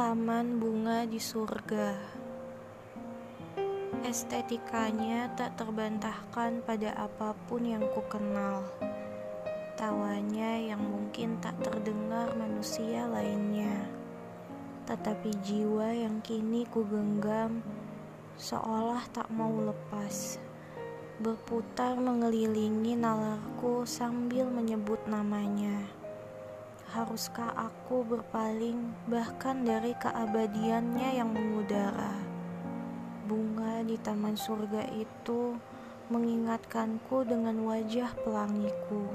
[0.00, 1.92] Taman bunga di surga.
[4.00, 8.64] Estetikanya tak terbantahkan pada apa pun yang ku kenal.
[9.76, 13.92] Tawanya yang mungkin tak terdengar manusia lainnya.
[14.88, 17.60] Tetapi jiwa yang kini ku genggam
[18.40, 20.40] seolah tak mau lepas.
[21.20, 25.99] Berputar mengelilingi nalarku sambil menyebut namanya.
[26.90, 32.18] Haruskah aku berpaling bahkan dari keabadiannya yang mengudara?
[33.30, 35.54] Bunga di taman surga itu
[36.10, 39.06] mengingatkanku dengan wajah pelangiku.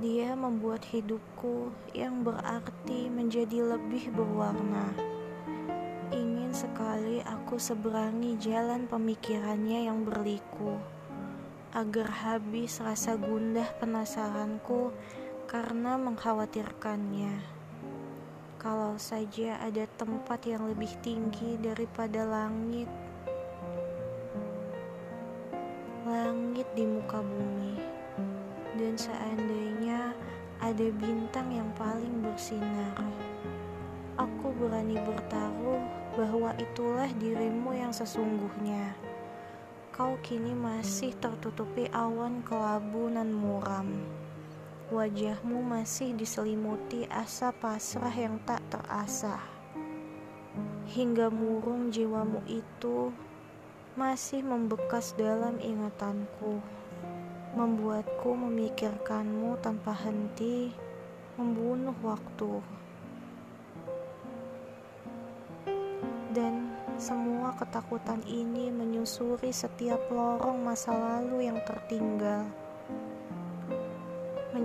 [0.00, 4.96] Dia membuat hidupku yang berarti menjadi lebih berwarna.
[6.08, 10.80] Ingin sekali aku seberangi jalan pemikirannya yang berliku,
[11.76, 14.96] agar habis rasa gundah penasaranku
[15.46, 17.38] karena mengkhawatirkannya.
[18.58, 22.90] Kalau saja ada tempat yang lebih tinggi daripada langit,
[26.02, 27.78] langit di muka bumi,
[28.74, 30.10] dan seandainya
[30.58, 32.98] ada bintang yang paling bersinar,
[34.18, 35.82] aku berani bertaruh
[36.18, 38.98] bahwa itulah dirimu yang sesungguhnya.
[39.94, 44.25] Kau kini masih tertutupi awan kelabu nan muram.
[44.86, 49.42] Wajahmu masih diselimuti asa pasrah yang tak terasah.
[50.86, 53.10] Hingga murung jiwamu itu
[53.98, 56.62] masih membekas dalam ingatanku,
[57.58, 60.70] membuatku memikirkanmu tanpa henti,
[61.34, 62.62] membunuh waktu.
[66.30, 72.46] Dan semua ketakutan ini menyusuri setiap lorong masa lalu yang tertinggal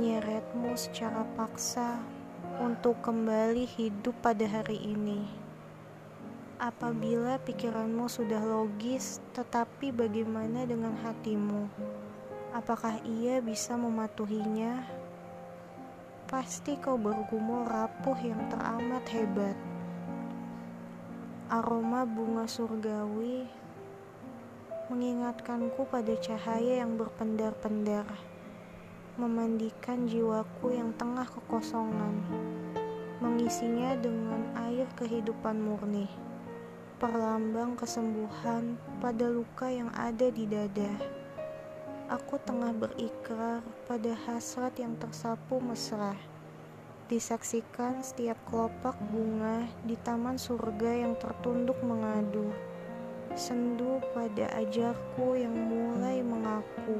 [0.00, 2.00] menyeretmu secara paksa
[2.56, 5.28] untuk kembali hidup pada hari ini.
[6.56, 11.68] Apabila pikiranmu sudah logis, tetapi bagaimana dengan hatimu?
[12.56, 14.88] Apakah ia bisa mematuhinya?
[16.24, 19.56] Pasti kau bergumul rapuh yang teramat hebat.
[21.52, 23.44] Aroma bunga surgawi
[24.88, 28.29] mengingatkanku pada cahaya yang berpendar-pendar
[29.18, 32.22] memandikan jiwaku yang tengah kekosongan,
[33.18, 36.06] mengisinya dengan air kehidupan murni,
[37.00, 40.92] perlambang kesembuhan pada luka yang ada di dada.
[42.10, 46.14] Aku tengah berikrar pada hasrat yang tersapu mesra,
[47.10, 52.54] disaksikan setiap kelopak bunga di taman surga yang tertunduk mengadu,
[53.38, 56.99] sendu pada ajarku yang mulai mengaku.